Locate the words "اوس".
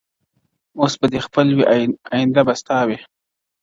0.79-0.93